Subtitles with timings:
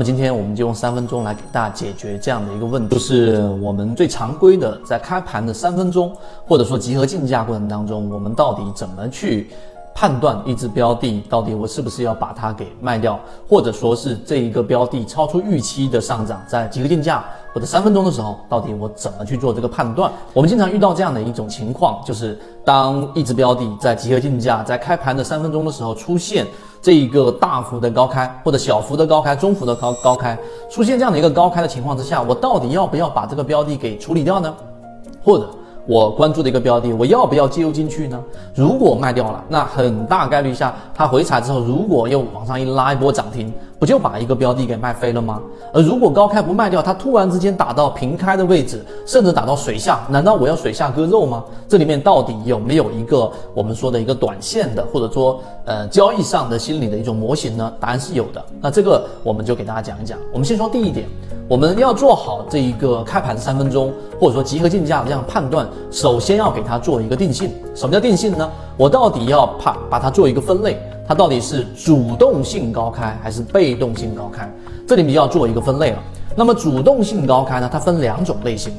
[0.00, 6.10] 那么今天我们就用三分钟来给大家解决这样的一个问题，就是我们最常规的在开盘的三分钟，
[6.48, 9.50] 或者说集合竞价过程当中，我们到底怎么去？
[9.92, 17.22] 判断一只标的到底我是不是要把它给卖掉，或者说是这一个标的超出预期的上涨，在集合竞价
[17.52, 20.10] 或者三分钟的时候，到底我怎么去做这个判断？
[20.32, 26.46] 我们经常遇到这样的一种情况，就是当一只标的在集合竞价在开盘的三分钟的时候出现
[26.82, 30.38] 这一个大幅的高开，或者小幅的高开、中幅的高高开，
[30.70, 34.54] 出现这样的一个高开的情况之下，我到底要不要把这个标的给处理掉呢？
[35.24, 35.48] 或者？
[35.86, 38.22] 我关注的一个标的，我要不要介入进去呢？
[38.54, 45.40] 如果卖掉了，那很大概率下它回踩之后，如果又往上一拉一波涨停，不就把一个标的给卖飞了吗？
[45.72, 51.42] 而如果高开不卖掉，它突然之间打到平开的位置，甚至打到水下，难道我要水下割肉吗？
[51.66, 57.72] 这里面到底有没有一个我们说的一个短线的，或者说呃交易上的心理的一种模型呢？
[57.80, 58.44] 答案是有的。
[58.60, 60.18] 那这个我们就给大家讲一讲。
[60.30, 61.08] 我们先说第一点。
[61.48, 67.50] 我们要做好这一个开盘三分钟，或者说集合竞价的这样判断，首先要给它做一个定性。
[67.74, 68.48] 什么叫定性呢？
[68.76, 74.48] 我到底要怕把它做一个分类，它到底是主动性高开还是被动性高开？
[74.86, 75.98] 这里面就要做一个分类了。
[76.36, 78.72] 那么主动性高开呢，它分两种类型。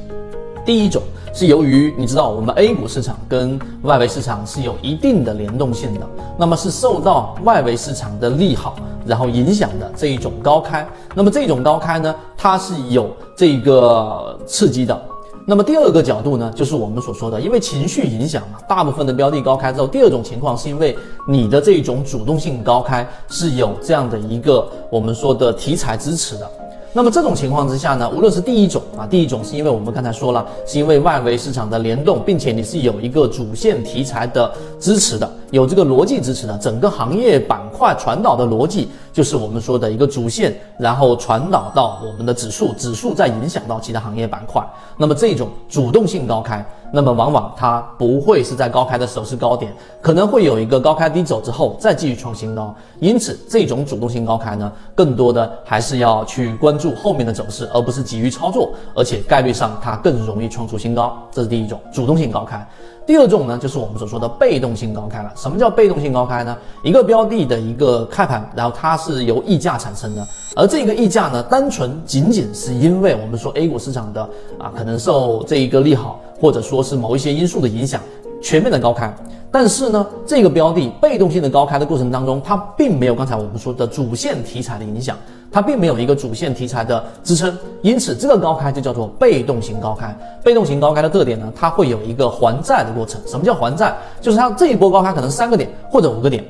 [0.66, 6.08] 第一种是由于你知道我们 A 股市场跟外围市场是有一定的联动性的，
[6.40, 10.88] 那么是受到外围市场的利好，然后影响的这一种高开。
[11.14, 14.98] 那么这种高开呢，它是有这个刺激的。
[15.46, 20.96] 那么第二个角度呢，就是我们所说的，因为情绪影响嘛，大部分的标的高开之后，第二种情况是因为
[21.28, 26.50] 你的这种主动性高开是有这样的一个我们说的题材支持的。
[26.94, 44.62] 那么这种情况之下呢，无论是第一种啊，第一种是因为我们刚才说了，是因为外围市场的联动，并且你是有一个主线题材的支持的，有这个逻辑支持的，整个行业板块传导的逻辑就是我们说的一个主线，然后传导到我们的指数，指数再影响到其他行业板块。
[44.98, 46.66] 那么这种主动性高开。
[46.94, 52.76] 那么往往它不会是在高开的时候是高点，可能会有一个高开低走之后再继续创新高。
[53.00, 61.18] 因此，这种主动性高开呢，更多的还是要去关注后面的走势，而不是急于操作，而且概率上它更容易创出新高。
[61.32, 62.68] 这是第一种主动性高开。
[63.12, 65.30] 第二种呢，就是我们所说的被动性高开了。
[65.36, 66.58] 什么叫被动性高开呢？
[66.82, 74.22] 一个标的的一个开盘，然后它是由溢价产生的，而这个溢价呢，单纯仅仅是因为我们说 A 股市场的
[74.58, 76.22] 啊，可能受这一个利好。
[76.40, 78.02] 或者说是某一些因素的影响，
[78.42, 79.14] 全面的高开，
[79.52, 85.18] 但是呢，这个标的被动性的高开的过程当中，它并没有刚才我们说的主线题材的影响，
[85.52, 90.18] 它并没有一个主线题材的支撑，因此这个高开就叫做被动型高开。
[90.42, 93.20] 被动型高开的特点呢，它会有一个还债的过程。
[93.28, 93.94] 什么叫还债？
[94.22, 96.42] 就是它这一波高开可能三个点或者五个点，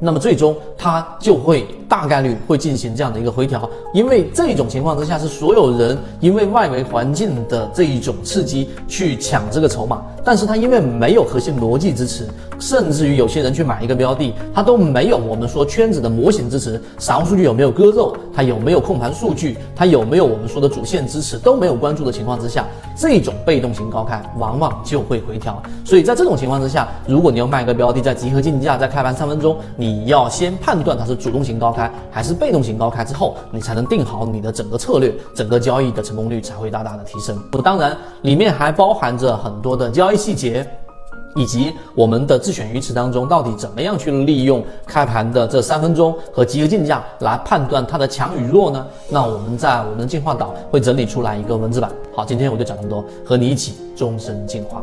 [0.00, 1.66] 那么最终它就会。
[1.88, 12.28] 大概率会进行这样的一个回调，因为这种情况之下是所有人因为外围环境的这一种刺激去抢这个筹码，但是它因为没有核心逻辑支持，
[12.60, 25.62] 甚至于有些人去买一个标的，它都没有我们说圈子的模型支持，散户数据有没有割肉，它有没有控盘数据，它有没有我们说的主线支持都没有关注的情况之下，这种被动型高开往往就会回调。
[25.86, 31.72] 所以在这种情况之下，如果你要卖一个标的，在集合竞价在开盘三分钟，你你要先判断它是主动型高。
[31.72, 37.38] 开还是被动型高开之后，你才能定好你的整个策略，整个交易的成功率才会大大的提升。
[37.62, 40.66] 当然，里面还包含着很多的交易细节，
[41.36, 48.86] 以及我们的自选鱼池当中到底怎么样去利用开盘的这三分钟和集合竞价来判断它的强与弱呢？
[49.08, 51.90] 那我们在我们的进化岛会整理出来一个文字版。
[52.14, 54.82] 好，今天我就讲这么多，和你一起终身进化。